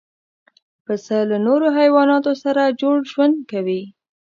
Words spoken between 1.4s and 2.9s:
نورو حیواناتو سره